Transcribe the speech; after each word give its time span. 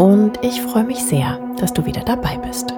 und 0.00 0.42
ich 0.42 0.62
freue 0.62 0.84
mich 0.84 1.04
sehr, 1.04 1.38
dass 1.58 1.74
du 1.74 1.84
wieder 1.84 2.00
dabei 2.00 2.38
bist. 2.38 2.72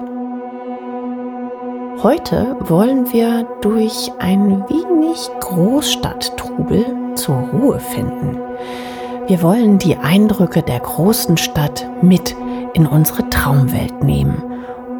Heute 2.03 2.57
wollen 2.59 3.13
wir 3.13 3.47
durch 3.61 4.11
ein 4.19 4.65
wenig 4.67 5.29
Großstadttrubel 5.39 6.85
zur 7.15 7.37
Ruhe 7.37 7.79
finden. 7.79 8.37
Wir 9.27 9.41
wollen 9.41 9.77
die 9.77 9.95
Eindrücke 9.95 10.63
der 10.63 10.81
großen 10.81 11.37
Stadt 11.37 11.87
mit 12.01 12.35
in 12.73 12.85
unsere 12.85 13.29
Traumwelt 13.29 14.03
nehmen 14.03 14.43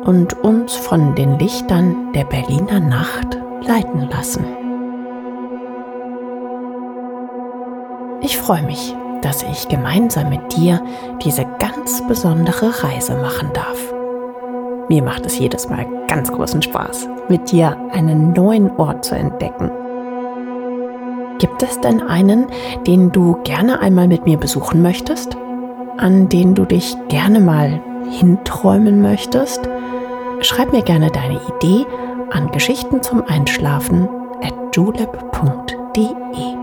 und 0.06 0.42
uns 0.46 0.76
von 0.76 1.16
den 1.16 1.38
Lichtern 1.40 2.14
der 2.14 2.24
Berliner 2.24 2.80
Nacht 2.80 3.38
leiten 3.68 4.08
lassen. 4.10 4.46
Ich 8.22 8.38
freue 8.38 8.64
mich, 8.64 8.96
dass 9.24 9.44
ich 9.44 9.68
gemeinsam 9.68 10.30
mit 10.30 10.56
dir 10.56 10.82
diese 11.24 11.46
ganz 11.60 12.06
besondere 12.08 12.84
Reise 12.84 13.16
machen 13.16 13.50
darf. 13.54 13.94
Mir 14.90 15.02
macht 15.02 15.26
es 15.26 15.40
jedes 15.40 15.70
Mal 15.70 15.86
ganz 16.08 16.32
großen 16.32 16.62
Spaß, 16.62 17.08
mit 17.30 17.52
dir 17.52 17.78
einen 17.92 18.34
neuen 18.34 18.70
Ort 18.78 19.06
zu 19.06 19.16
entdecken. 19.16 19.72
Gibt 21.40 21.64
es 21.64 21.80
denn 21.82 22.02
einen, 22.02 22.48
den 22.86 23.12
du 23.12 23.38
gerne 23.44 23.80
einmal 23.80 24.08
mit 24.08 24.26
mir 24.26 24.38
besuchen 24.38 24.82
möchtest? 24.82 25.36
An 25.98 26.30
den 26.30 26.54
du 26.54 26.66
dich 26.66 26.96
gerne 27.08 27.40
mal 27.40 27.82
hinträumen 28.10 29.02
möchtest? 29.02 29.62
Schreib 30.42 30.74
mir 30.74 30.84
gerne 30.84 31.10
deine 31.10 31.40
Idee 31.58 31.86
an 32.32 32.52
Geschichten 32.52 33.02
zum 33.02 33.24
Einschlafen 33.24 34.10
at 34.42 34.54
julep.de. 34.76 36.63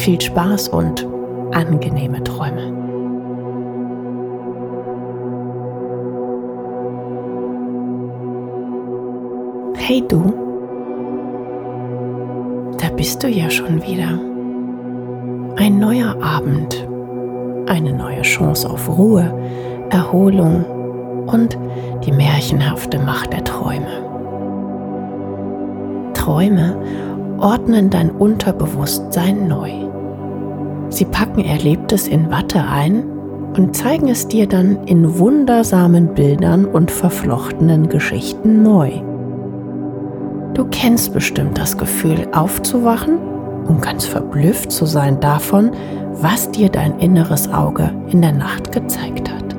Viel 0.00 0.18
Spaß 0.18 0.68
und 0.70 1.06
angenehme 1.52 2.24
Träume. 2.24 2.72
Hey 9.76 10.02
du, 10.08 10.32
da 12.78 12.88
bist 12.96 13.22
du 13.22 13.28
ja 13.28 13.50
schon 13.50 13.82
wieder. 13.82 14.18
Ein 15.56 15.78
neuer 15.78 16.16
Abend, 16.22 16.88
eine 17.66 17.92
neue 17.92 18.22
Chance 18.22 18.70
auf 18.70 18.88
Ruhe, 18.88 19.30
Erholung 19.90 20.64
und 21.26 21.58
die 22.06 22.12
märchenhafte 22.12 22.98
Macht 23.00 23.34
der 23.34 23.44
Träume. 23.44 24.08
Träume 26.14 26.74
ordnen 27.38 27.90
dein 27.90 28.10
Unterbewusstsein 28.10 29.46
neu. 29.46 29.89
Sie 30.90 31.04
packen 31.04 31.44
Erlebtes 31.44 32.08
in 32.08 32.30
Watte 32.30 32.62
ein 32.62 33.04
und 33.56 33.74
zeigen 33.76 34.08
es 34.08 34.28
dir 34.28 34.46
dann 34.46 34.84
in 34.86 35.18
wundersamen 35.18 36.14
Bildern 36.14 36.64
und 36.66 36.90
verflochtenen 36.90 37.88
Geschichten 37.88 38.62
neu. 38.62 38.90
Du 40.54 40.64
kennst 40.70 41.14
bestimmt 41.14 41.58
das 41.58 41.78
Gefühl, 41.78 42.26
aufzuwachen 42.32 43.18
und 43.66 43.80
ganz 43.80 44.04
verblüfft 44.04 44.72
zu 44.72 44.84
sein 44.84 45.20
davon, 45.20 45.70
was 46.12 46.50
dir 46.50 46.68
dein 46.68 46.98
inneres 46.98 47.52
Auge 47.52 47.92
in 48.08 48.20
der 48.20 48.32
Nacht 48.32 48.72
gezeigt 48.72 49.32
hat. 49.32 49.56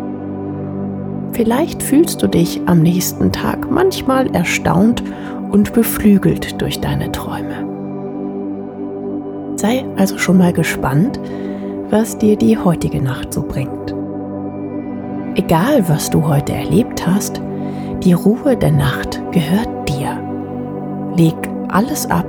Vielleicht 1.31 1.81
fühlst 1.81 2.21
du 2.21 2.27
dich 2.27 2.61
am 2.65 2.81
nächsten 2.81 3.31
Tag 3.31 3.71
manchmal 3.71 4.29
erstaunt 4.35 5.01
und 5.49 5.73
beflügelt 5.73 6.61
durch 6.61 6.81
deine 6.81 7.11
Träume. 7.11 7.70
Sei 9.61 9.85
also 9.95 10.17
schon 10.17 10.39
mal 10.39 10.53
gespannt, 10.53 11.19
was 11.91 12.17
dir 12.17 12.35
die 12.35 12.57
heutige 12.57 12.99
Nacht 12.99 13.31
so 13.31 13.43
bringt. 13.43 13.93
Egal, 15.35 15.87
was 15.87 16.09
du 16.09 16.27
heute 16.27 16.53
erlebt 16.53 17.05
hast, 17.05 17.39
die 18.01 18.13
Ruhe 18.13 18.57
der 18.57 18.71
Nacht 18.71 19.21
gehört 19.31 19.69
dir. 19.87 20.17
Leg 21.15 21.35
alles 21.67 22.09
ab 22.09 22.25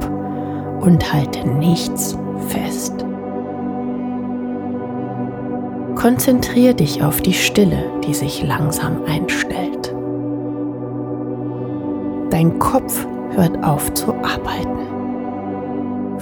und 0.82 1.10
halte 1.10 1.48
nichts 1.48 2.18
fest. 2.48 3.02
Konzentrier 5.94 6.74
dich 6.74 7.02
auf 7.02 7.22
die 7.22 7.32
Stille, 7.32 7.82
die 8.06 8.12
sich 8.12 8.46
langsam 8.46 9.04
einstellt. 9.06 9.94
Dein 12.28 12.58
Kopf 12.58 13.06
hört 13.34 13.64
auf 13.64 13.94
zu 13.94 14.12
arbeiten. 14.16 14.91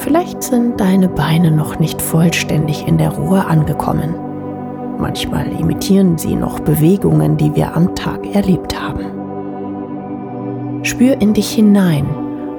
Vielleicht 0.01 0.43
sind 0.43 0.81
deine 0.81 1.11
Beine 1.11 1.51
noch 1.51 1.79
nicht 1.79 2.01
vollständig 2.01 2.89
in 2.89 2.97
der 2.97 3.11
Ruhe 3.11 3.45
angekommen. 3.45 4.15
Manchmal 4.99 5.47
imitieren 5.53 6.17
sie 6.17 6.37
noch 6.37 6.59
Bewegungen, 6.61 7.37
die 7.37 7.55
wir 7.55 7.77
am 7.77 7.95
Tag 7.95 8.25
erlebt 8.35 8.81
haben. 8.81 9.05
Spür 10.85 11.21
in 11.21 11.35
dich 11.35 11.51
hinein, 11.51 12.07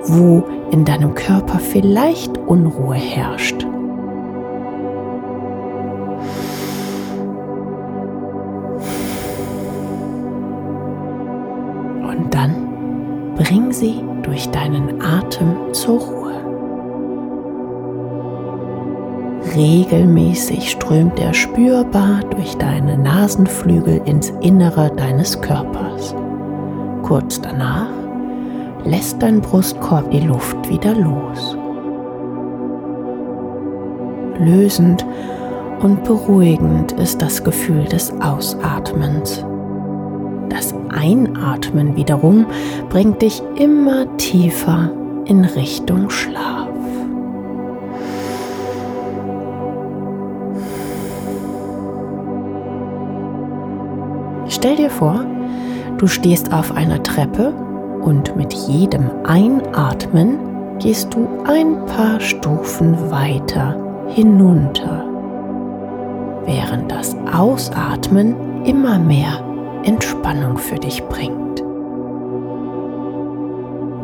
wo 0.03 0.44
in 0.69 0.85
deinem 0.85 1.16
Körper 1.16 1.57
vielleicht 1.57 2.38
Unruhe 2.38 2.94
herrscht. 2.94 3.63
Und 12.03 12.28
dann 12.30 13.34
bring 13.35 13.72
sie 13.72 14.03
durch 14.22 14.47
deinen 14.51 15.01
Atem 15.01 15.74
zur 15.74 16.00
Ruhe. 16.00 16.50
Regelmäßig 19.56 20.72
strömt 20.72 21.19
er 21.19 21.34
spürbar 21.34 22.22
durch 22.29 22.56
deine 22.56 22.97
Nasenflügel 22.97 24.01
ins 24.06 24.31
Innere 24.41 24.91
deines 24.95 25.41
Körpers. 25.41 26.16
Kurz 27.03 27.41
danach 27.41 27.89
lässt 28.85 29.22
dein 29.22 29.41
Brustkorb 29.41 30.09
die 30.12 30.22
Luft 30.22 30.69
wieder 30.69 30.95
los. 30.95 31.57
Lösend 34.39 35.06
und 35.81 36.03
beruhigend 36.06 36.94
ist 36.94 37.22
das 37.22 37.44
Gefühl 37.44 37.83
des 37.86 38.13
Ausatmens. 38.21 39.44
Das 40.47 40.74
Einatmen 40.89 41.95
wiederum 41.97 42.45
bringt 42.89 43.21
dich 43.21 43.42
immer 43.56 44.06
tiefer 44.18 44.92
in 45.25 45.44
Richtung 45.44 46.09
Schlaf. 46.09 46.61
Stell 54.62 54.75
dir 54.75 54.92
vor, 54.92 55.25
du 55.98 56.06
stehst 56.06 56.54
auf 56.54 56.78
einer 56.78 57.02
Treppe 57.02 57.52
und 58.04 58.36
mit 58.36 58.54
jedem 58.54 59.10
Einatmen 59.24 60.38
gehst 60.78 61.16
du 61.16 61.28
ein 61.48 61.84
paar 61.88 62.19
Stufen 62.19 62.96
weiter 63.10 63.75
hinunter, 64.10 65.04
während 66.46 66.92
das 66.92 67.16
Ausatmen 67.36 68.36
immer 68.63 69.00
mehr 69.00 69.44
Entspannung 69.84 70.60
für 70.60 70.78
dich 70.78 71.04
bringt. 71.06 71.64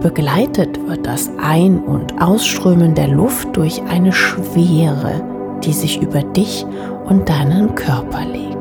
Begleitet 0.01 0.79
wird 0.89 1.05
das 1.05 1.29
Ein- 1.39 1.81
und 1.81 2.19
Ausströmen 2.19 2.95
der 2.95 3.09
Luft 3.09 3.55
durch 3.55 3.79
eine 3.91 4.11
Schwere, 4.11 5.21
die 5.63 5.73
sich 5.73 6.01
über 6.01 6.23
dich 6.23 6.65
und 7.05 7.29
deinen 7.29 7.75
Körper 7.75 8.25
legt. 8.25 8.56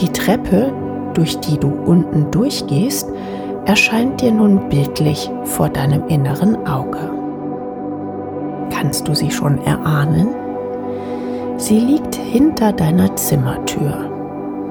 Die 0.00 0.10
Treppe, 0.10 0.72
durch 1.14 1.40
die 1.40 1.58
du 1.58 1.68
unten 1.68 2.30
durchgehst, 2.30 3.08
erscheint 3.64 4.20
dir 4.20 4.30
nun 4.30 4.68
bildlich 4.68 5.30
vor 5.44 5.70
deinem 5.70 6.06
inneren 6.08 6.66
Auge. 6.66 6.98
Kannst 8.70 9.08
du 9.08 9.14
sie 9.14 9.30
schon 9.30 9.58
erahnen? 9.64 10.28
Sie 11.56 11.80
liegt 11.80 12.14
hinter 12.14 12.72
deiner 12.72 13.16
Zimmertür, 13.16 14.10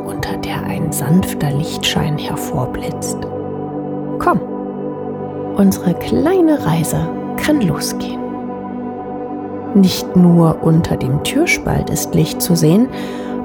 unter 0.06 0.38
der 0.38 0.64
ein 0.64 0.92
sanfter 0.92 1.50
Lichtschein 1.50 2.20
hervorblitzt. 2.20 3.18
Komm, 4.20 4.40
unsere 5.58 5.96
kleine 5.96 6.64
Reise 6.64 7.10
kann 7.38 7.62
losgehen. 7.62 8.22
Nicht 9.74 10.16
nur 10.16 10.62
unter 10.62 10.96
dem 10.96 11.24
Türspalt 11.24 11.90
ist 11.90 12.14
Licht 12.14 12.44
zu 12.44 12.56
sehen, 12.56 12.88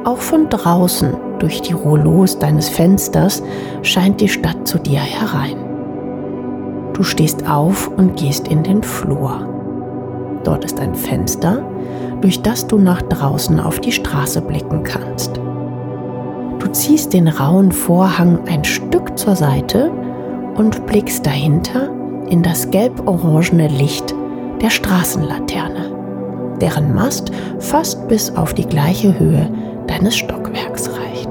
auch 0.05 0.19
von 0.19 0.51
draußen 0.51 1.30
durch 1.41 1.61
die 1.63 1.73
Rollos 1.73 2.39
deines 2.39 2.69
Fensters 2.69 3.43
scheint 3.83 4.21
die 4.21 4.29
Stadt 4.29 4.69
zu 4.69 4.79
dir 4.79 5.01
herein. 5.01 5.57
Du 6.93 7.03
stehst 7.03 7.49
auf 7.49 7.89
und 7.89 8.17
gehst 8.17 8.49
in 8.49 8.63
den 8.63 8.83
Flur. 8.83 9.49
Dort 10.45 10.65
ist 10.65 10.79
ein 10.79 10.95
Fenster, 10.95 11.63
durch 12.21 12.43
das 12.43 12.67
du 12.67 12.79
nach 12.79 13.03
draußen 13.03 13.59
auf 13.59 13.81
die 13.81 13.93
Straße 13.93 14.43
blicken 14.43 14.83
kannst. 14.85 15.41
Du 16.59 16.69
ziehst 16.73 17.15
den 17.15 17.29
rauen 17.29 17.73
Vorhang 17.73 18.41
ein 18.47 18.65
Stück 18.65 19.19
zur 19.19 19.35
Seite 19.35 19.91
und 20.57 20.87
blickst 20.87 21.25
dahinter 21.25 21.89
in 22.29 22.43
das 22.43 22.71
gelb-orangene 22.71 23.69
Licht 23.69 24.15
der 24.61 24.71
Straßenlaterne, 24.71 26.57
deren 26.61 26.95
Mast 26.95 27.33
fast 27.59 28.07
bis 28.09 28.37
auf 28.37 28.53
die 28.53 28.67
gleiche 28.67 29.19
Höhe 29.19 29.51
deines 29.87 30.17
Stockwerks 30.17 30.91
reicht. 30.91 31.30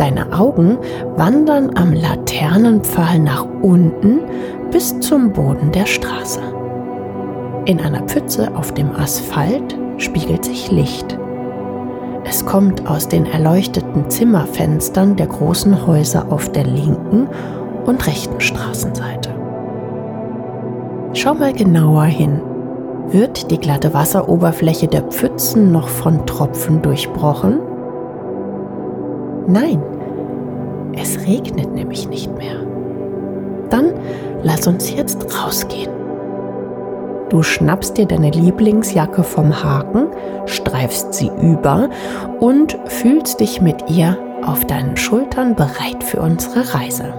Deine 0.00 0.32
Augen 0.32 0.78
wandern 1.16 1.72
am 1.76 1.92
Laternenpfahl 1.92 3.18
nach 3.18 3.44
unten 3.60 4.20
bis 4.70 4.98
zum 5.00 5.30
Boden 5.30 5.72
der 5.72 5.84
Straße. 5.84 6.40
In 7.66 7.78
einer 7.80 8.00
Pfütze 8.04 8.50
auf 8.56 8.72
dem 8.72 8.92
Asphalt 8.92 9.78
spiegelt 9.98 10.46
sich 10.46 10.70
Licht. 10.70 11.18
Es 12.24 12.46
kommt 12.46 12.88
aus 12.88 13.08
den 13.08 13.26
erleuchteten 13.26 14.08
Zimmerfenstern 14.08 15.16
der 15.16 15.26
großen 15.26 15.86
Häuser 15.86 16.32
auf 16.32 16.50
der 16.50 16.64
linken 16.64 17.28
und 17.84 18.06
rechten 18.06 18.40
Straßenseite. 18.40 19.34
Schau 21.12 21.34
mal 21.34 21.52
genauer 21.52 22.04
hin. 22.04 22.40
Wird 23.08 23.50
die 23.50 23.58
glatte 23.58 23.92
Wasseroberfläche 23.92 24.88
der 24.88 25.02
Pfützen 25.02 25.72
noch 25.72 25.88
von 25.88 26.24
Tropfen 26.24 26.80
durchbrochen? 26.80 27.60
Nein, 29.46 29.82
es 30.94 31.26
regnet 31.26 31.72
nämlich 31.72 32.08
nicht 32.08 32.36
mehr. 32.36 32.66
Dann 33.70 33.92
lass 34.42 34.66
uns 34.66 34.92
jetzt 34.92 35.26
rausgehen. 35.36 35.92
Du 37.28 37.42
schnappst 37.42 37.96
dir 37.96 38.06
deine 38.06 38.30
Lieblingsjacke 38.30 39.22
vom 39.22 39.62
Haken, 39.62 40.08
streifst 40.46 41.14
sie 41.14 41.30
über 41.40 41.88
und 42.40 42.76
fühlst 42.86 43.38
dich 43.38 43.60
mit 43.60 43.88
ihr 43.88 44.18
auf 44.44 44.64
deinen 44.66 44.96
Schultern 44.96 45.54
bereit 45.54 46.02
für 46.02 46.20
unsere 46.20 46.74
Reise. 46.74 47.12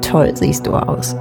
Toll 0.00 0.32
siehst 0.36 0.66
du 0.66 0.72
aus 0.72 1.14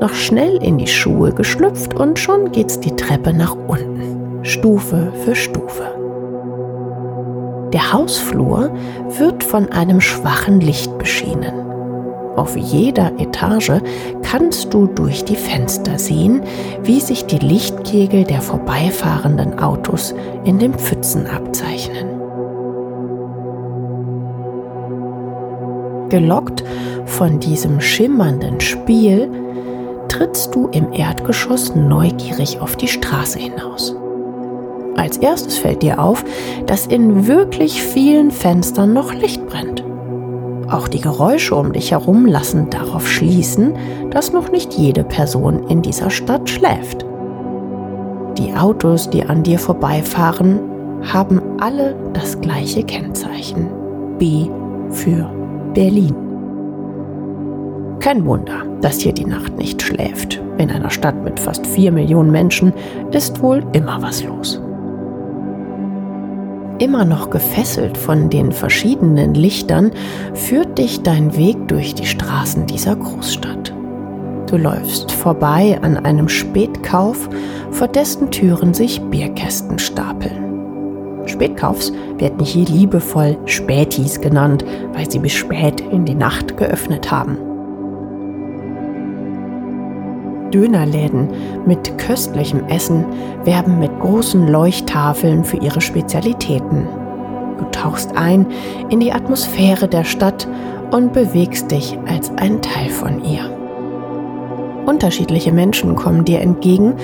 noch 0.00 0.14
schnell 0.14 0.62
in 0.62 0.78
die 0.78 0.86
Schuhe 0.86 1.32
geschlüpft 1.32 1.94
und 1.94 2.18
schon 2.18 2.52
geht's 2.52 2.80
die 2.80 2.94
Treppe 2.94 3.32
nach 3.32 3.54
unten, 3.54 4.44
Stufe 4.44 5.12
für 5.24 5.34
Stufe. 5.34 5.97
Der 7.72 7.92
Hausflur 7.92 8.70
wird 9.18 9.44
von 9.44 9.70
einem 9.72 10.00
schwachen 10.00 10.60
Licht 10.60 10.96
beschienen. 10.96 11.52
Auf 12.36 12.56
jeder 12.56 13.12
Etage 13.18 13.72
kannst 14.22 14.72
du 14.72 14.86
durch 14.86 15.24
die 15.24 15.36
Fenster 15.36 15.98
sehen, 15.98 16.42
wie 16.82 17.00
sich 17.00 17.26
die 17.26 17.38
Lichtkegel 17.38 18.24
der 18.24 18.40
vorbeifahrenden 18.40 19.58
Autos 19.58 20.14
in 20.44 20.58
den 20.58 20.72
Pfützen 20.72 21.26
abzeichnen. 21.26 22.06
Gelockt 26.08 26.64
von 27.04 27.38
diesem 27.38 27.80
schimmernden 27.80 28.60
Spiel 28.60 29.30
trittst 30.08 30.54
du 30.54 30.68
im 30.68 30.92
Erdgeschoss 30.92 31.74
neugierig 31.74 32.60
auf 32.60 32.76
die 32.76 32.88
Straße 32.88 33.38
hinaus. 33.38 33.94
Als 34.98 35.16
erstes 35.16 35.58
fällt 35.58 35.82
dir 35.82 36.02
auf, 36.02 36.24
dass 36.66 36.86
in 36.86 37.28
wirklich 37.28 37.80
vielen 37.80 38.32
Fenstern 38.32 38.92
noch 38.92 39.14
Licht 39.14 39.46
brennt. 39.46 39.84
Auch 40.68 40.88
die 40.88 41.00
Geräusche 41.00 41.54
um 41.54 41.72
dich 41.72 41.92
herum 41.92 42.26
lassen 42.26 42.68
darauf 42.68 43.08
schließen, 43.08 43.74
dass 44.10 44.32
noch 44.32 44.50
nicht 44.50 44.74
jede 44.74 45.04
Person 45.04 45.68
in 45.68 45.82
dieser 45.82 46.10
Stadt 46.10 46.50
schläft. 46.50 47.06
Die 48.38 48.52
Autos, 48.54 49.08
die 49.08 49.22
an 49.22 49.44
dir 49.44 49.60
vorbeifahren, 49.60 50.58
haben 51.12 51.40
alle 51.60 51.94
das 52.12 52.40
gleiche 52.40 52.82
Kennzeichen. 52.82 53.68
B 54.18 54.48
für 54.90 55.30
Berlin. 55.74 56.14
Kein 58.00 58.26
Wunder, 58.26 58.64
dass 58.80 58.98
hier 58.98 59.12
die 59.12 59.26
Nacht 59.26 59.56
nicht 59.56 59.80
schläft. 59.80 60.42
In 60.58 60.70
einer 60.70 60.90
Stadt 60.90 61.22
mit 61.22 61.38
fast 61.38 61.64
vier 61.66 61.92
Millionen 61.92 62.32
Menschen 62.32 62.72
ist 63.12 63.40
wohl 63.42 63.64
immer 63.72 64.02
was 64.02 64.24
los. 64.24 64.60
Immer 66.78 67.04
noch 67.04 67.30
gefesselt 67.30 67.98
von 67.98 68.30
den 68.30 68.52
verschiedenen 68.52 69.34
Lichtern 69.34 69.90
führt 70.34 70.78
dich 70.78 71.02
dein 71.02 71.36
Weg 71.36 71.56
durch 71.66 71.94
die 71.94 72.06
Straßen 72.06 72.66
dieser 72.66 72.94
Großstadt. 72.94 73.72
Du 74.48 74.56
läufst 74.56 75.10
vorbei 75.10 75.78
an 75.82 75.96
einem 75.96 76.28
Spätkauf, 76.28 77.28
vor 77.72 77.88
dessen 77.88 78.30
Türen 78.30 78.74
sich 78.74 79.00
Bierkästen 79.02 79.78
stapeln. 79.80 81.26
Spätkaufs 81.26 81.92
werden 82.16 82.44
hier 82.44 82.64
liebevoll 82.64 83.36
Spätis 83.44 84.20
genannt, 84.20 84.64
weil 84.92 85.10
sie 85.10 85.18
bis 85.18 85.32
spät 85.32 85.80
in 85.80 86.04
die 86.04 86.14
Nacht 86.14 86.56
geöffnet 86.56 87.10
haben. 87.10 87.47
Dönerläden 90.50 91.28
mit 91.66 91.98
köstlichem 91.98 92.66
Essen 92.66 93.04
werben 93.44 93.78
mit 93.78 93.90
großen 94.00 94.48
Leuchttafeln 94.48 95.44
für 95.44 95.58
ihre 95.58 95.80
Spezialitäten. 95.80 96.86
Du 97.58 97.64
tauchst 97.70 98.16
ein 98.16 98.46
in 98.88 99.00
die 99.00 99.12
Atmosphäre 99.12 99.88
der 99.88 100.04
Stadt 100.04 100.48
und 100.90 101.12
bewegst 101.12 101.70
dich 101.70 101.98
als 102.08 102.30
ein 102.36 102.62
Teil 102.62 102.88
von 102.88 103.24
ihr. 103.24 103.50
Unterschiedliche 104.86 105.52
Menschen 105.52 105.96
kommen 105.96 106.24
dir 106.24 106.40
entgegen, 106.40 106.94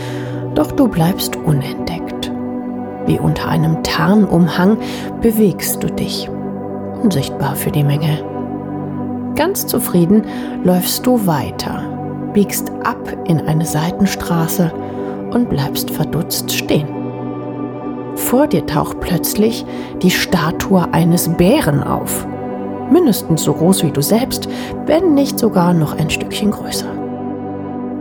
doch 0.55 0.73
du 0.73 0.89
bleibst 0.89 1.37
unentdeckt. 1.37 2.33
Wie 3.07 3.19
unter 3.19 3.49
einem 3.49 3.83
Tarnumhang 3.83 4.79
bewegst 5.21 5.83
du 5.83 5.89
dich, 5.89 6.31
unsichtbar 7.03 7.57
für 7.57 7.71
die 7.71 7.85
Menge. 7.85 8.25
Ganz 9.37 9.67
zufrieden 9.67 10.23
läufst 10.63 11.05
du 11.07 11.27
weiter 11.27 11.94
biegst 12.35 12.71
ab 12.85 12.99
in 13.27 13.41
eine 13.41 13.65
Seitenstraße 13.65 14.71
und 15.33 15.49
bleibst 15.49 15.91
verdutzt 15.91 16.53
stehen. 16.53 16.89
Vor 18.17 18.47
dir 18.47 18.67
taucht 18.67 19.01
plötzlich 19.01 19.65
die 20.03 20.11
Statue 20.11 20.87
eines 20.93 21.29
Bären 21.29 21.83
auf. 21.83 22.27
Mindestens 22.91 23.45
so 23.45 23.55
groß 23.55 23.85
wie 23.85 23.91
du 23.91 24.03
selbst, 24.03 24.49
wenn 24.87 25.15
nicht 25.15 25.39
sogar 25.39 25.73
noch 25.73 25.99
ein 25.99 26.11
Stückchen 26.11 26.51
größer. 26.51 26.93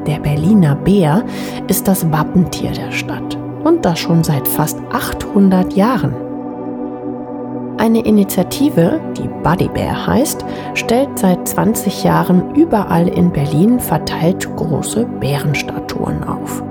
Der 0.05 0.19
Berliner 0.19 0.75
Bär 0.75 1.23
ist 1.67 1.87
das 1.87 2.11
Wappentier 2.11 2.71
der 2.71 2.91
Stadt 2.91 3.37
und 3.63 3.85
das 3.85 3.99
schon 3.99 4.23
seit 4.23 4.47
fast 4.47 4.77
800 4.91 5.73
Jahren. 5.73 6.13
Eine 7.77 8.05
Initiative, 8.05 8.99
die 9.17 9.29
Buddy 9.43 9.69
Bear 9.69 10.07
heißt, 10.07 10.32
stellt 10.73 11.17
seit 11.17 11.47
20 11.47 12.03
Jahren 12.03 12.55
überall 12.55 13.07
in 13.07 13.31
Berlin 13.31 13.79
verteilt 13.79 14.47
große 14.55 15.05
Bärenstatuen 15.19 16.23
auf. 16.23 16.63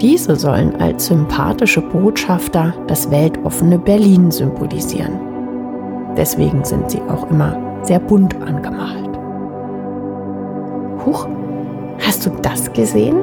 Diese 0.00 0.34
sollen 0.34 0.80
als 0.80 1.06
sympathische 1.06 1.82
Botschafter 1.82 2.72
das 2.86 3.10
weltoffene 3.10 3.78
Berlin 3.78 4.30
symbolisieren. 4.30 5.20
Deswegen 6.16 6.64
sind 6.64 6.90
sie 6.90 7.02
auch 7.02 7.30
immer 7.30 7.58
sehr 7.82 7.98
bunt 7.98 8.34
angemalt. 8.40 9.10
Huch, 11.04 11.28
hast 12.06 12.24
du 12.24 12.30
das 12.42 12.72
gesehen? 12.72 13.16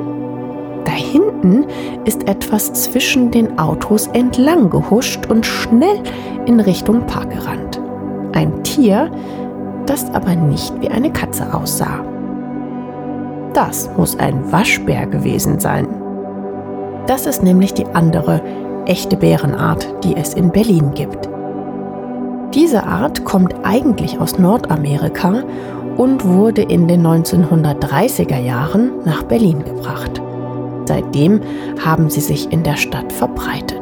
Da 0.86 0.92
hinten 0.92 1.66
ist 2.06 2.28
etwas 2.30 2.72
zwischen 2.74 3.32
den 3.32 3.58
Autos 3.60 4.08
entlang 4.14 4.70
gehuscht 4.70 5.26
und 5.26 5.46
schnell 5.46 6.02
in 6.46 6.60
Richtung 6.60 7.06
Park 7.08 7.32
gerannt. 7.32 7.82
Ein 8.34 8.64
Tier, 8.64 9.10
das 9.86 10.14
aber 10.14 10.36
nicht 10.36 10.80
wie 10.82 10.90
eine 10.90 11.12
Katze 11.12 11.54
aussah. 11.54 12.04
Das 13.54 13.90
muss 13.98 14.20
ein 14.20 14.52
Waschbär 14.52 15.08
gewesen 15.08 15.60
sein. 15.60 15.88
Das 17.08 17.26
ist 17.26 17.42
nämlich 17.42 17.74
die 17.74 17.86
andere 17.88 18.42
echte 18.86 19.18
Bärenart, 19.18 19.88
die 20.04 20.16
es 20.16 20.34
in 20.34 20.52
Berlin 20.52 20.92
gibt. 20.94 21.30
Diese 22.54 22.84
Art 22.84 23.26
kommt 23.26 23.54
eigentlich 23.64 24.20
aus 24.20 24.40
Nordamerika 24.40 25.44
und 25.98 26.24
wurde 26.26 26.62
in 26.62 26.88
den 26.88 27.06
1930er 27.06 28.40
Jahren 28.40 28.92
nach 29.06 29.24
Berlin 29.24 29.64
gebracht. 29.64 30.22
Seitdem 30.86 31.42
haben 31.84 32.10
sie 32.10 32.22
sich 32.22 32.52
in 32.52 32.64
der 32.64 32.78
Stadt 32.78 33.12
verbreitet. 33.12 33.77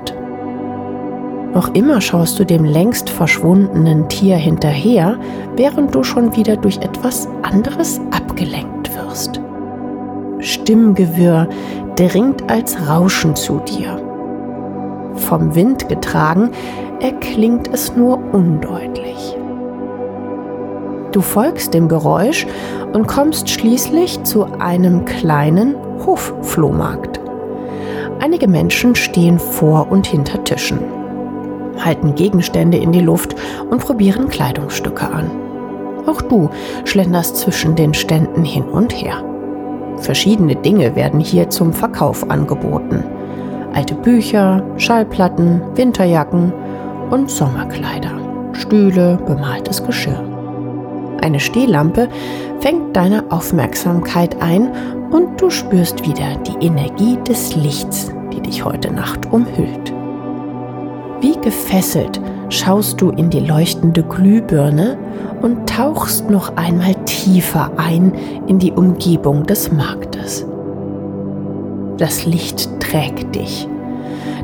Noch 1.56 1.74
immer 1.74 2.02
schaust 2.02 2.38
du 2.38 2.44
dem 2.44 2.66
längst 2.66 3.10
verschwundenen 3.10 4.10
Tier 4.10 4.36
hinterher, 4.36 5.18
während 5.56 5.96
du 5.96 6.04
schon 6.04 6.36
wieder 6.36 6.58
durch 6.58 6.76
etwas 6.80 7.30
anderes 7.44 8.02
abgelenkt 8.12 8.94
wirst. 8.94 9.40
Stimmgewirr 10.40 11.48
dringt 11.96 12.52
als 12.52 12.78
Rauschen 12.90 13.38
zu 13.38 13.62
dir. 13.62 13.98
Vom 15.16 15.56
Wind 15.56 15.88
getragen, 15.88 16.52
erklingt 17.00 17.74
es 17.74 17.96
nur 17.96 18.20
undeutlich. 18.34 19.38
Du 21.14 21.22
folgst 21.22 21.74
dem 21.74 21.88
Geräusch 21.88 22.46
und 22.92 23.08
kommst 23.08 23.50
schließlich 23.50 24.22
zu 24.24 24.46
einem 24.60 25.06
kleinen 25.06 25.76
Hofflohmarkt. 26.06 27.22
Einige 28.20 28.50
Menschen 28.50 28.94
stehen 28.94 29.40
vor 29.40 29.90
und 29.90 30.06
hinter 30.06 30.44
Tischen, 30.44 30.80
halten 31.80 32.16
Gegenstände 32.16 32.78
in 32.78 32.92
die 32.92 33.02
Luft 33.02 33.36
und 33.70 33.82
probieren 33.82 34.30
Kleidungsstücke 34.30 35.08
an. 35.08 35.32
Auch 36.06 36.22
du 36.22 36.50
schlenderst 36.84 37.38
zwischen 37.38 37.76
den 37.76 37.94
Ständen 37.94 38.44
hin 38.44 38.64
und 38.64 38.94
her. 38.94 39.24
Verschiedene 39.98 40.56
Dinge 40.56 40.96
werden 40.96 41.20
hier 41.20 41.50
zum 41.50 41.74
Verkauf 41.74 42.30
angeboten. 42.30 43.04
Alte 43.74 43.96
Bücher, 43.96 44.64
Schallplatten, 44.78 45.62
Winterjacken 45.76 46.54
und 47.10 47.30
Sommerkleider, 47.30 48.12
Stühle, 48.54 49.18
bemaltes 49.26 49.84
Geschirr. 49.84 50.24
Eine 51.22 51.40
Stehlampe 51.40 52.08
fängt 52.60 52.96
deine 52.96 53.24
Aufmerksamkeit 53.32 54.42
ein 54.42 54.70
und 55.12 55.42
du 55.42 55.50
spürst 55.50 56.08
wieder 56.08 56.36
die 56.46 56.66
Energie 56.66 57.18
des 57.28 57.56
Lichts, 57.56 58.12
die 58.32 58.42
dich 58.42 58.64
heute 58.64 58.92
Nacht 58.92 59.32
umhüllt. 59.32 59.95
Wie 61.26 61.42
gefesselt 61.42 62.22
schaust 62.50 63.02
du 63.02 63.10
in 63.10 63.32
die 63.32 63.40
leuchtende 63.40 64.04
Glühbirne 64.04 64.96
und 65.42 65.68
tauchst 65.68 66.30
noch 66.30 66.56
einmal 66.56 66.94
tiefer 67.06 67.72
ein 67.78 68.14
in 68.46 68.60
die 68.60 68.72
Umgebung 68.72 69.44
des 69.44 69.72
Marktes. 69.72 70.46
Das 71.98 72.28
Licht 72.28 72.70
trägt 72.80 73.34
dich. 73.34 73.68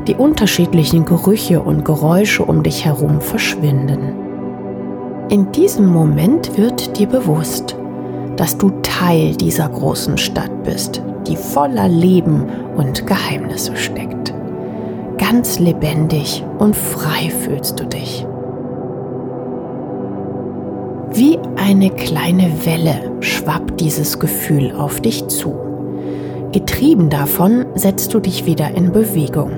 Die 0.08 0.16
unterschiedlichen 0.16 1.04
Gerüche 1.04 1.62
und 1.62 1.84
Geräusche 1.84 2.44
um 2.44 2.64
dich 2.64 2.84
herum 2.84 3.20
verschwinden. 3.20 4.16
In 5.28 5.52
diesem 5.52 5.86
Moment 5.86 6.58
wird 6.58 6.98
dir 6.98 7.06
bewusst, 7.06 7.76
dass 8.34 8.58
du 8.58 8.70
Teil 8.82 9.36
dieser 9.36 9.68
großen 9.68 10.18
Stadt 10.18 10.64
bist, 10.64 11.00
die 11.28 11.36
voller 11.36 11.86
Leben 11.86 12.46
und 12.74 13.06
Geheimnisse 13.06 13.76
steckt. 13.76 14.34
Ganz 15.22 15.60
lebendig 15.60 16.44
und 16.58 16.74
frei 16.74 17.30
fühlst 17.30 17.78
du 17.78 17.84
dich. 17.84 18.26
Wie 21.12 21.38
eine 21.54 21.90
kleine 21.90 22.50
Welle 22.66 23.12
schwappt 23.20 23.80
dieses 23.80 24.18
Gefühl 24.18 24.72
auf 24.72 25.00
dich 25.00 25.28
zu. 25.28 25.54
Getrieben 26.50 27.08
davon 27.08 27.66
setzt 27.76 28.12
du 28.12 28.18
dich 28.18 28.46
wieder 28.46 28.72
in 28.74 28.90
Bewegung, 28.90 29.52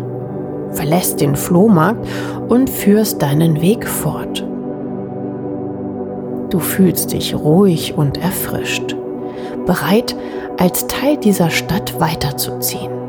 verlässt 0.73 1.23
den 1.23 1.35
Flohmarkt 1.35 2.07
und 2.49 2.69
führst 2.69 3.23
deinen 3.23 3.63
Weg 3.63 3.89
fort. 3.89 4.47
Du 6.51 6.59
fühlst 6.59 7.15
dich 7.15 7.35
ruhig 7.35 7.97
und 7.97 8.19
erfrischt, 8.19 8.97
bereit, 9.65 10.15
als 10.59 10.87
Teil 10.89 11.17
dieser 11.17 11.49
Stadt 11.49 11.99
weiterzuziehen. 12.01 13.04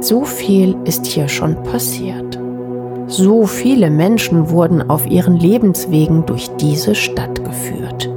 So 0.00 0.24
viel 0.24 0.76
ist 0.84 1.06
hier 1.06 1.28
schon 1.28 1.60
passiert. 1.64 2.38
So 3.08 3.46
viele 3.46 3.90
Menschen 3.90 4.50
wurden 4.50 4.88
auf 4.88 5.06
ihren 5.06 5.36
Lebenswegen 5.36 6.24
durch 6.24 6.48
diese 6.60 6.94
Stadt 6.94 7.44
geführt. 7.44 8.08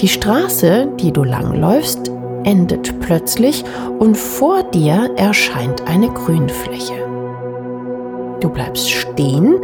Die 0.00 0.08
Straße, 0.08 0.88
die 0.98 1.12
du 1.12 1.22
langläufst, 1.22 2.10
endet 2.44 3.00
plötzlich 3.00 3.64
und 3.98 4.16
vor 4.16 4.62
dir 4.62 5.10
erscheint 5.16 5.86
eine 5.86 6.08
Grünfläche. 6.08 6.94
Du 8.40 8.50
bleibst 8.50 8.90
stehen, 8.90 9.56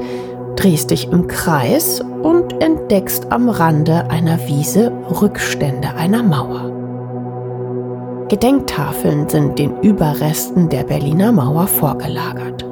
drehst 0.56 0.90
dich 0.90 1.10
im 1.10 1.26
Kreis 1.26 2.00
und 2.00 2.62
entdeckst 2.62 3.30
am 3.30 3.48
Rande 3.48 4.08
einer 4.08 4.38
Wiese 4.46 4.92
Rückstände 5.20 5.94
einer 5.96 6.22
Mauer. 6.22 6.71
Gedenktafeln 8.32 9.28
sind 9.28 9.58
den 9.58 9.78
Überresten 9.82 10.70
der 10.70 10.84
Berliner 10.84 11.32
Mauer 11.32 11.66
vorgelagert. 11.66 12.64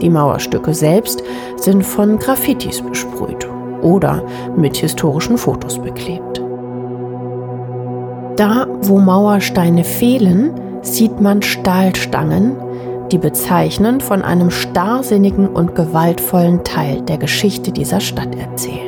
Die 0.00 0.10
Mauerstücke 0.10 0.74
selbst 0.74 1.22
sind 1.54 1.86
von 1.86 2.18
Graffitis 2.18 2.82
besprüht 2.82 3.48
oder 3.82 4.24
mit 4.56 4.76
historischen 4.78 5.38
Fotos 5.38 5.78
beklebt. 5.78 6.42
Da, 8.34 8.66
wo 8.80 8.98
Mauersteine 8.98 9.84
fehlen, 9.84 10.50
sieht 10.82 11.20
man 11.20 11.40
Stahlstangen, 11.40 12.56
die 13.12 13.18
bezeichnend 13.18 14.02
von 14.02 14.22
einem 14.22 14.50
starrsinnigen 14.50 15.46
und 15.46 15.76
gewaltvollen 15.76 16.64
Teil 16.64 17.02
der 17.02 17.18
Geschichte 17.18 17.70
dieser 17.70 18.00
Stadt 18.00 18.34
erzählen. 18.34 18.85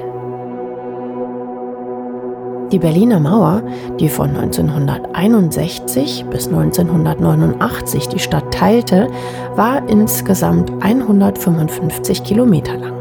Die 2.72 2.78
Berliner 2.78 3.18
Mauer, 3.18 3.62
die 3.98 4.10
von 4.10 4.36
1961 4.36 6.26
bis 6.30 6.48
1989 6.48 8.08
die 8.08 8.18
Stadt 8.18 8.52
teilte, 8.52 9.08
war 9.56 9.88
insgesamt 9.88 10.70
155 10.82 12.24
Kilometer 12.24 12.76
lang. 12.76 12.92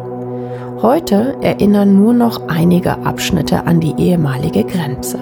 Heute 0.82 1.36
erinnern 1.42 1.98
nur 1.98 2.14
noch 2.14 2.48
einige 2.48 2.94
Abschnitte 3.06 3.66
an 3.66 3.82
die 3.82 3.96
ehemalige 3.98 4.64
Grenze. 4.64 5.20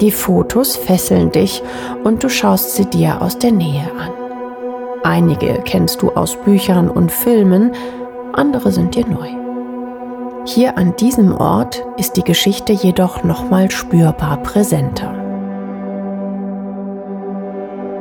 Die 0.00 0.10
Fotos 0.10 0.74
fesseln 0.74 1.30
dich 1.30 1.62
und 2.02 2.24
du 2.24 2.28
schaust 2.28 2.74
sie 2.74 2.86
dir 2.86 3.22
aus 3.22 3.38
der 3.38 3.52
Nähe 3.52 3.84
an. 4.00 4.10
Einige 5.04 5.60
kennst 5.64 6.02
du 6.02 6.10
aus 6.10 6.34
Büchern 6.34 6.88
und 6.88 7.12
Filmen, 7.12 7.70
andere 8.32 8.72
sind 8.72 8.96
dir 8.96 9.06
neu. 9.06 9.41
Hier 10.44 10.76
an 10.76 10.96
diesem 10.96 11.36
Ort 11.36 11.84
ist 11.98 12.16
die 12.16 12.24
Geschichte 12.24 12.72
jedoch 12.72 13.22
nochmal 13.22 13.70
spürbar 13.70 14.38
präsenter. 14.38 15.14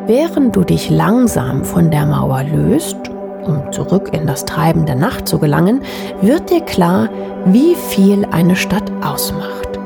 Während 0.08 0.56
du 0.56 0.64
dich 0.64 0.90
langsam 0.90 1.64
von 1.64 1.92
der 1.92 2.08
Mauer 2.08 2.44
löst, 2.44 2.98
um 3.46 3.72
zurück 3.72 4.10
in 4.14 4.26
das 4.26 4.46
Treiben 4.46 4.88
der 4.88 4.96
Nacht 4.96 5.28
zu 5.28 5.38
gelangen, 5.38 5.82
wird 6.22 6.50
dir 6.50 6.62
klar, 6.62 7.10
wie 7.46 7.76
viel 7.76 8.26
eine 8.32 8.56
Stadt 8.56 8.92
ausmacht. 9.04 9.80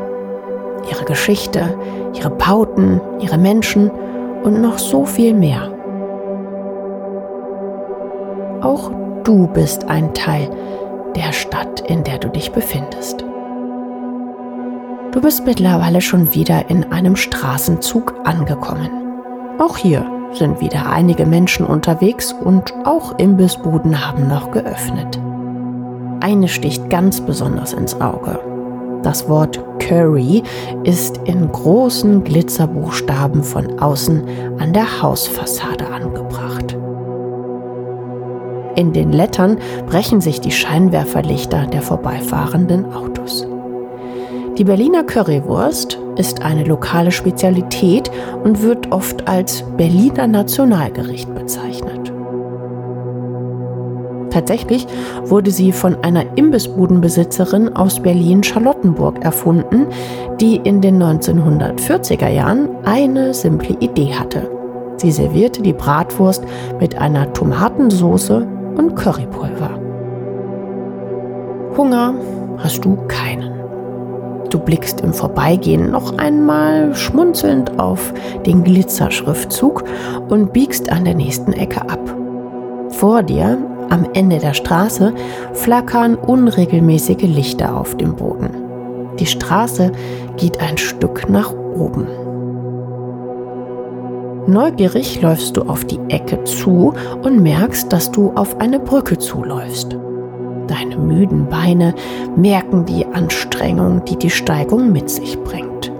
Ihre 0.89 1.03
Geschichte, 1.03 1.77
ihre 2.13 2.29
Bauten, 2.29 3.01
ihre 3.19 3.37
Menschen 3.37 3.91
und 4.43 4.61
noch 4.61 4.77
so 4.77 5.03
viel 5.03 5.33
mehr. 5.33 5.69
Auch 8.61 8.91
du 9.25 9.47
bist 9.47 9.89
ein 9.89 10.13
Teil 10.13 10.49
der 11.15 11.31
Stadt, 11.31 11.81
in 11.81 12.03
der 12.03 12.19
du 12.19 12.29
dich 12.29 12.51
befindest. 12.51 13.25
Du 15.11 15.21
bist 15.21 15.45
mittlerweile 15.45 16.01
schon 16.01 16.33
wieder 16.33 16.69
in 16.69 16.91
einem 16.91 17.15
Straßenzug 17.15 18.15
angekommen. 18.25 18.89
Auch 19.57 19.77
hier 19.77 20.05
sind 20.33 20.59
wieder 20.59 20.89
einige 20.89 21.25
Menschen 21.25 21.65
unterwegs 21.65 22.33
und 22.33 22.73
auch 22.83 23.17
Imbissbuden 23.17 24.05
haben 24.05 24.27
noch 24.27 24.51
geöffnet. 24.51 25.19
Eine 26.19 26.47
sticht 26.49 26.89
ganz 26.89 27.21
besonders 27.21 27.71
ins 27.71 27.99
Auge. 28.01 28.39
Das 29.03 29.29
Wort 29.29 29.59
Curry 29.79 30.43
ist 30.83 31.19
in 31.25 31.51
großen 31.51 32.23
Glitzerbuchstaben 32.23 33.43
von 33.43 33.79
außen 33.79 34.27
an 34.59 34.73
der 34.73 35.01
Hausfassade 35.01 35.87
angebracht. 35.87 36.44
In 38.75 38.91
den 38.91 39.13
Lettern 39.13 39.57
brechen 39.87 40.19
sich 40.19 40.41
die 40.41 40.51
Scheinwerferlichter 40.51 41.65
der 41.67 41.81
vorbeifahrenden 41.81 42.93
Autos. 42.93 43.47
Die 44.57 44.63
Berliner 44.63 45.03
Currywurst 45.03 45.97
ist 46.17 46.41
eine 46.41 46.63
lokale 46.63 47.11
Spezialität 47.11 48.11
und 48.43 48.61
wird 48.61 48.91
oft 48.91 49.27
als 49.27 49.63
Berliner 49.77 50.27
Nationalgericht 50.27 51.33
bezeichnet. 51.33 52.13
Tatsächlich 54.29 54.85
wurde 55.23 55.51
sie 55.51 55.71
von 55.71 55.95
einer 56.03 56.37
Imbissbudenbesitzerin 56.37 57.73
aus 57.73 58.01
Berlin-Charlottenburg 58.01 59.23
erfunden, 59.23 59.87
die 60.41 60.57
in 60.57 60.81
den 60.81 61.01
1940er 61.01 62.27
Jahren 62.29 62.67
eine 62.83 63.33
simple 63.33 63.77
Idee 63.79 64.13
hatte. 64.13 64.49
Sie 64.97 65.11
servierte 65.11 65.61
die 65.61 65.73
Bratwurst 65.73 66.43
mit 66.79 66.97
einer 66.97 67.31
Tomatensoße 67.31 68.47
und 68.77 68.95
Currypulver. 68.95 69.79
Hunger 71.77 72.13
hast 72.57 72.85
du 72.85 72.95
keinen. 73.07 73.51
Du 74.49 74.59
blickst 74.59 75.01
im 75.01 75.13
Vorbeigehen 75.13 75.91
noch 75.91 76.17
einmal 76.17 76.95
schmunzelnd 76.95 77.79
auf 77.79 78.13
den 78.45 78.63
Glitzerschriftzug 78.63 79.83
und 80.29 80.53
biegst 80.53 80.89
an 80.91 81.03
der 81.03 81.15
nächsten 81.15 81.51
Ecke 81.53 81.81
ab. 81.81 81.99
Vor 82.89 83.23
dir, 83.23 83.57
am 83.89 84.07
Ende 84.13 84.37
der 84.39 84.53
Straße, 84.53 85.13
flackern 85.53 86.15
unregelmäßige 86.15 87.23
Lichter 87.23 87.75
auf 87.75 87.97
dem 87.97 88.15
Boden. 88.15 88.49
Die 89.19 89.25
Straße 89.25 89.91
geht 90.37 90.61
ein 90.61 90.77
Stück 90.77 91.29
nach 91.29 91.53
oben. 91.53 92.07
Neugierig 94.47 95.21
läufst 95.21 95.57
du 95.57 95.63
auf 95.63 95.85
die 95.85 95.99
Ecke 96.09 96.43
zu 96.43 96.93
und 97.23 97.41
merkst, 97.41 97.91
dass 97.91 98.11
du 98.11 98.31
auf 98.35 98.59
eine 98.59 98.79
Brücke 98.79 99.17
zuläufst. 99.17 99.97
Deine 100.67 100.97
müden 100.97 101.47
Beine 101.47 101.95
merken 102.35 102.85
die 102.85 103.05
Anstrengung, 103.07 104.05
die 104.05 104.17
die 104.17 104.29
Steigung 104.29 104.91
mit 104.91 105.09
sich 105.09 105.39
bringt. 105.39 105.91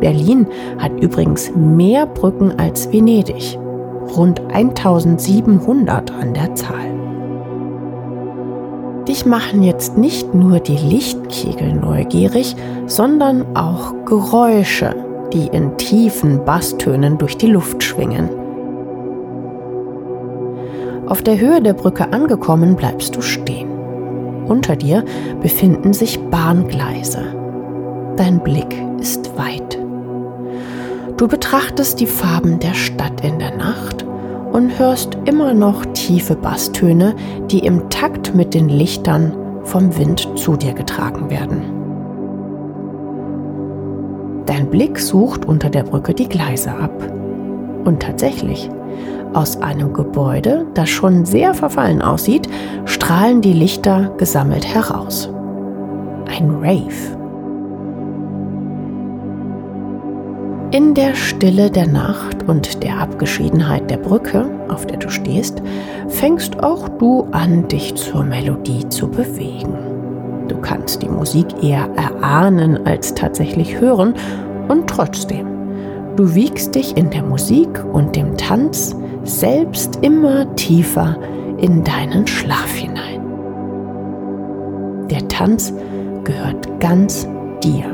Berlin 0.00 0.46
hat 0.78 0.92
übrigens 1.00 1.52
mehr 1.54 2.06
Brücken 2.06 2.58
als 2.58 2.90
Venedig, 2.90 3.58
rund 4.16 4.40
1700 4.52 6.10
an 6.10 6.34
der 6.34 6.54
Zahl. 6.54 6.94
Dich 9.06 9.26
machen 9.26 9.62
jetzt 9.62 9.98
nicht 9.98 10.34
nur 10.34 10.58
die 10.60 10.78
Lichtkegel 10.78 11.74
neugierig, 11.74 12.56
sondern 12.86 13.54
auch 13.54 13.92
Geräusche, 14.06 14.94
die 15.34 15.48
in 15.48 15.76
tiefen 15.76 16.44
Basstönen 16.44 17.18
durch 17.18 17.36
die 17.36 17.48
Luft 17.48 17.82
schwingen. 17.82 18.30
Auf 21.06 21.22
der 21.22 21.38
Höhe 21.38 21.60
der 21.60 21.74
Brücke 21.74 22.12
angekommen 22.12 22.76
bleibst 22.76 23.14
du 23.16 23.20
stehen. 23.20 23.68
Unter 24.46 24.76
dir 24.76 25.04
befinden 25.42 25.92
sich 25.92 26.18
Bahngleise. 26.30 27.24
Dein 28.16 28.42
Blick 28.42 28.74
ist 29.00 29.36
weit. 29.36 29.78
Du 31.16 31.28
betrachtest 31.28 32.00
die 32.00 32.06
Farben 32.06 32.58
der 32.60 32.74
Stadt 32.74 33.24
in 33.24 33.38
der 33.38 33.56
Nacht 33.56 34.04
und 34.52 34.78
hörst 34.78 35.18
immer 35.24 35.52
noch 35.52 35.84
tiefe 35.94 36.36
Basstöne, 36.36 37.14
die 37.50 37.60
im 37.60 37.90
Takt 37.90 38.34
mit 38.34 38.54
den 38.54 38.68
Lichtern 38.68 39.34
vom 39.64 39.96
Wind 39.98 40.28
zu 40.36 40.56
dir 40.56 40.74
getragen 40.74 41.28
werden. 41.28 41.73
Dein 44.46 44.68
Blick 44.68 44.98
sucht 44.98 45.46
unter 45.46 45.70
der 45.70 45.84
Brücke 45.84 46.12
die 46.14 46.28
Gleise 46.28 46.70
ab. 46.70 46.92
Und 47.84 48.00
tatsächlich, 48.02 48.70
aus 49.32 49.60
einem 49.60 49.92
Gebäude, 49.92 50.66
das 50.74 50.90
schon 50.90 51.24
sehr 51.24 51.54
verfallen 51.54 52.02
aussieht, 52.02 52.48
strahlen 52.84 53.40
die 53.40 53.52
Lichter 53.52 54.12
gesammelt 54.18 54.66
heraus. 54.66 55.30
Ein 56.26 56.50
Rave. 56.50 57.18
In 60.70 60.94
der 60.94 61.14
Stille 61.14 61.70
der 61.70 61.86
Nacht 61.86 62.42
und 62.48 62.82
der 62.82 62.98
Abgeschiedenheit 62.98 63.90
der 63.90 63.98
Brücke, 63.98 64.50
auf 64.68 64.86
der 64.86 64.98
du 64.98 65.08
stehst, 65.08 65.62
fängst 66.08 66.62
auch 66.62 66.88
du 66.88 67.28
an, 67.30 67.68
dich 67.68 67.94
zur 67.94 68.24
Melodie 68.24 68.88
zu 68.88 69.08
bewegen. 69.08 69.93
Du 70.54 70.60
kannst 70.60 71.02
die 71.02 71.08
Musik 71.08 71.46
eher 71.64 71.88
erahnen 71.96 72.86
als 72.86 73.12
tatsächlich 73.12 73.80
hören 73.80 74.14
und 74.68 74.88
trotzdem, 74.88 75.46
du 76.14 76.36
wiegst 76.36 76.76
dich 76.76 76.96
in 76.96 77.10
der 77.10 77.24
Musik 77.24 77.84
und 77.92 78.14
dem 78.14 78.36
Tanz 78.36 78.94
selbst 79.24 79.98
immer 80.02 80.54
tiefer 80.54 81.16
in 81.58 81.82
deinen 81.82 82.28
Schlaf 82.28 82.72
hinein. 82.72 83.20
Der 85.10 85.26
Tanz 85.26 85.74
gehört 86.22 86.78
ganz 86.78 87.26
dir. 87.64 87.86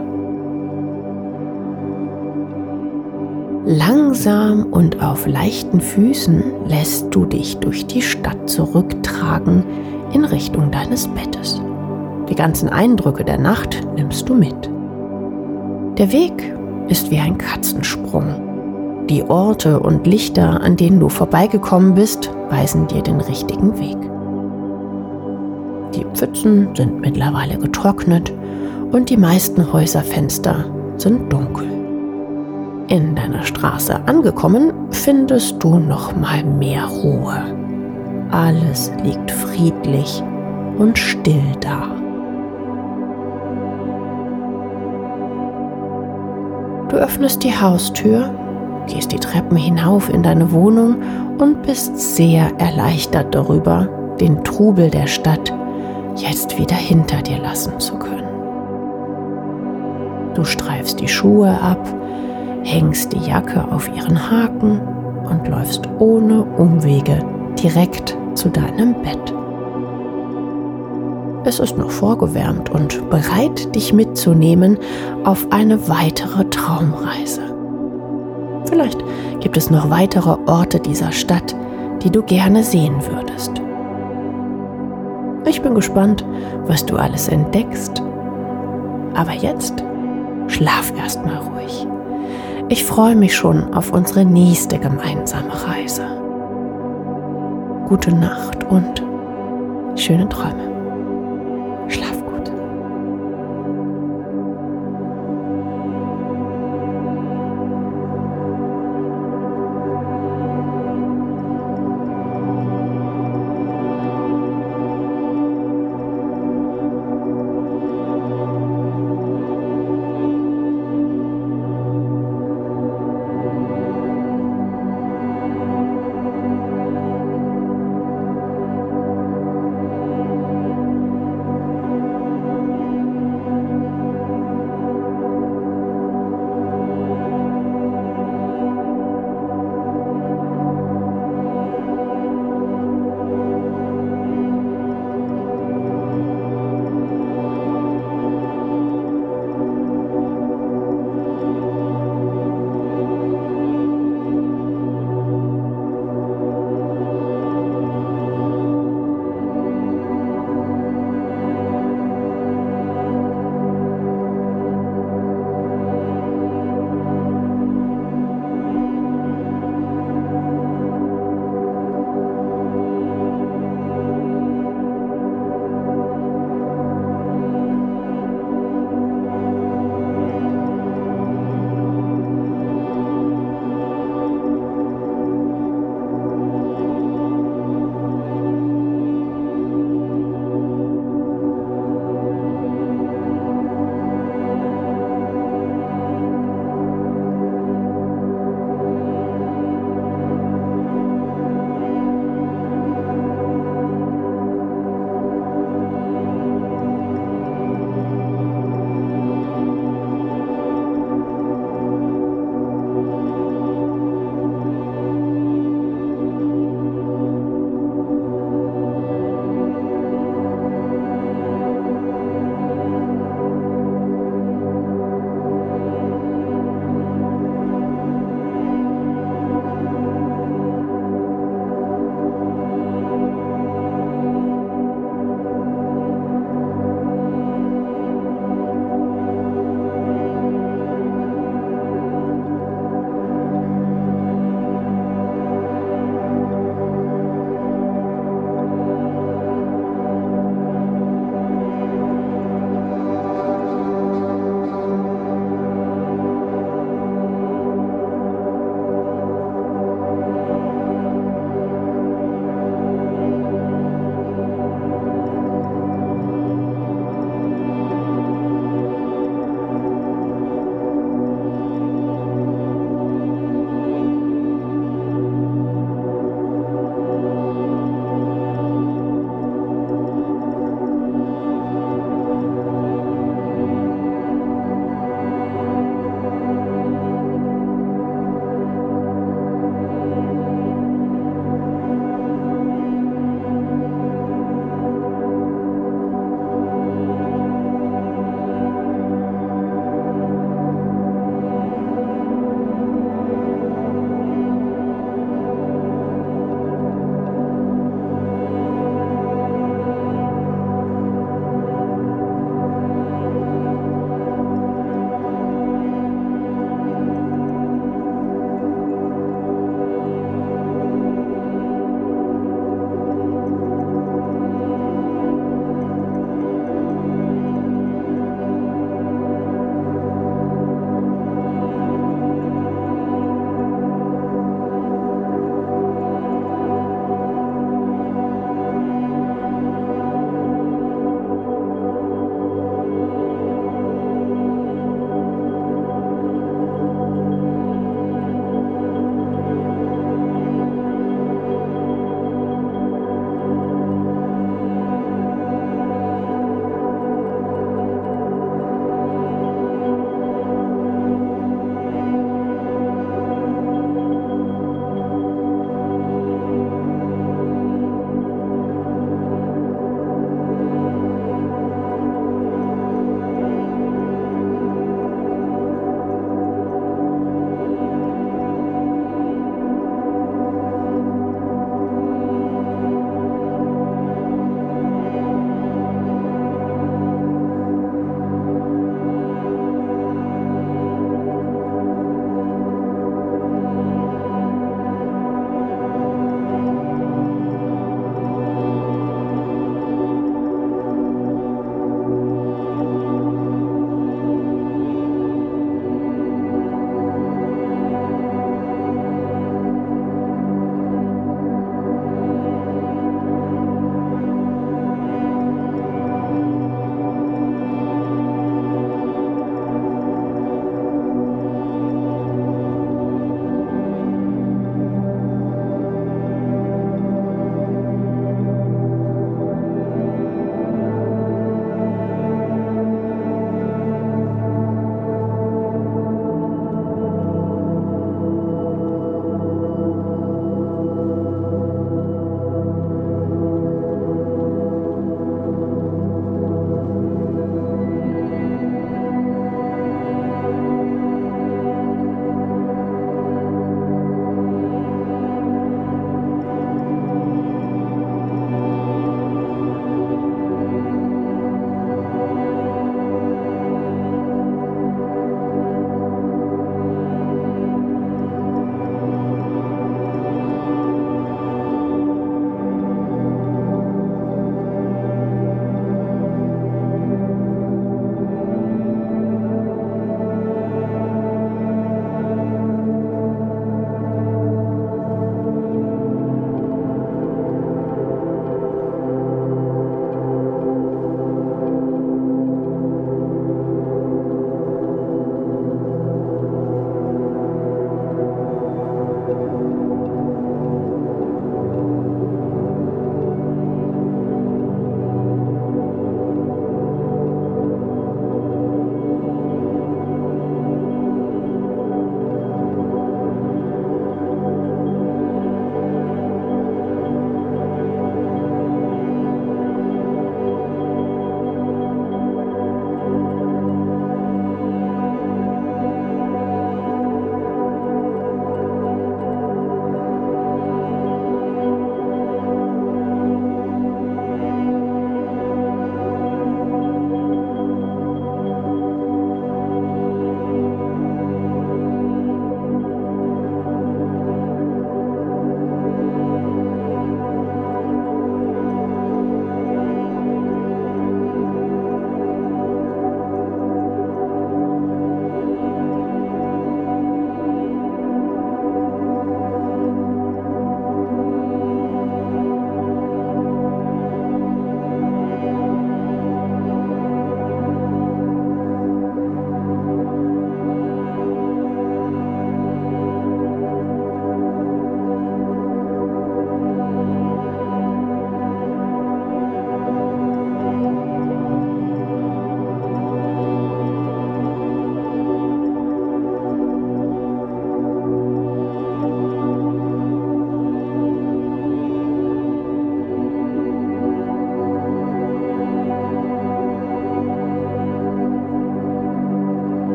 Langsam 3.64 4.66
und 4.70 5.02
auf 5.02 5.26
leichten 5.26 5.80
Füßen 5.80 6.68
lässt 6.68 7.06
du 7.10 7.24
dich 7.24 7.56
durch 7.56 7.86
die 7.86 8.02
Stadt 8.02 8.50
zurücktragen 8.50 9.64
in 10.12 10.26
Richtung 10.26 10.70
deines 10.70 11.08
Bettes. 11.08 11.62
Die 12.30 12.36
ganzen 12.36 12.68
Eindrücke 12.68 13.24
der 13.24 13.38
Nacht 13.38 13.80
nimmst 13.96 14.28
du 14.28 14.34
mit. 14.34 14.70
Der 15.98 16.12
Weg 16.12 16.54
ist 16.88 17.10
wie 17.10 17.18
ein 17.18 17.36
Katzensprung. 17.36 19.06
Die 19.08 19.24
Orte 19.24 19.80
und 19.80 20.06
Lichter, 20.06 20.60
an 20.62 20.76
denen 20.76 21.00
du 21.00 21.08
vorbeigekommen 21.08 21.94
bist, 21.94 22.30
weisen 22.48 22.86
dir 22.86 23.02
den 23.02 23.20
richtigen 23.20 23.76
Weg. 23.78 23.98
Die 25.94 26.06
Pfützen 26.14 26.68
sind 26.76 27.00
mittlerweile 27.00 27.58
getrocknet 27.58 28.32
und 28.92 29.10
die 29.10 29.16
meisten 29.16 29.72
Häuserfenster 29.72 30.64
sind 30.96 31.32
dunkel. 31.32 31.66
In 32.86 33.16
deiner 33.16 33.42
Straße 33.42 33.96
angekommen, 34.06 34.72
findest 34.90 35.62
du 35.62 35.78
noch 35.78 36.14
mal 36.14 36.44
mehr 36.44 36.86
Ruhe. 36.86 37.42
Alles 38.30 38.92
liegt 39.02 39.30
friedlich 39.32 40.22
und 40.78 40.96
still 40.96 41.42
da. 41.60 41.99
Du 46.90 46.96
öffnest 46.96 47.44
die 47.44 47.56
Haustür, 47.56 48.34
gehst 48.88 49.12
die 49.12 49.20
Treppen 49.20 49.56
hinauf 49.56 50.08
in 50.12 50.24
deine 50.24 50.50
Wohnung 50.50 50.96
und 51.38 51.62
bist 51.62 51.96
sehr 52.16 52.50
erleichtert 52.58 53.32
darüber, 53.32 53.88
den 54.20 54.42
Trubel 54.42 54.90
der 54.90 55.06
Stadt 55.06 55.54
jetzt 56.16 56.58
wieder 56.58 56.74
hinter 56.74 57.22
dir 57.22 57.38
lassen 57.38 57.78
zu 57.78 57.94
können. 57.94 58.28
Du 60.34 60.44
streifst 60.44 60.98
die 61.00 61.06
Schuhe 61.06 61.60
ab, 61.62 61.86
hängst 62.64 63.12
die 63.12 63.20
Jacke 63.20 63.70
auf 63.70 63.88
ihren 63.96 64.28
Haken 64.28 64.80
und 65.28 65.46
läufst 65.46 65.88
ohne 66.00 66.42
Umwege 66.42 67.20
direkt 67.62 68.18
zu 68.34 68.48
deinem 68.48 68.94
Bett. 69.02 69.32
Es 71.44 71.58
ist 71.58 71.78
noch 71.78 71.90
vorgewärmt 71.90 72.70
und 72.70 73.08
bereit, 73.08 73.74
dich 73.74 73.92
mitzunehmen 73.92 74.78
auf 75.24 75.46
eine 75.50 75.88
weitere 75.88 76.44
Traumreise. 76.44 77.40
Vielleicht 78.66 79.02
gibt 79.40 79.56
es 79.56 79.70
noch 79.70 79.88
weitere 79.88 80.36
Orte 80.46 80.78
dieser 80.80 81.12
Stadt, 81.12 81.56
die 82.02 82.10
du 82.10 82.22
gerne 82.22 82.62
sehen 82.62 82.94
würdest. 83.10 83.52
Ich 85.46 85.62
bin 85.62 85.74
gespannt, 85.74 86.24
was 86.66 86.84
du 86.84 86.96
alles 86.96 87.28
entdeckst. 87.28 88.02
Aber 89.14 89.32
jetzt 89.32 89.82
schlaf 90.48 90.92
erstmal 90.96 91.38
ruhig. 91.38 91.86
Ich 92.68 92.84
freue 92.84 93.16
mich 93.16 93.34
schon 93.34 93.72
auf 93.74 93.92
unsere 93.92 94.24
nächste 94.24 94.78
gemeinsame 94.78 95.52
Reise. 95.66 96.04
Gute 97.88 98.14
Nacht 98.14 98.62
und 98.70 99.02
schöne 99.96 100.28
Träume. 100.28 100.69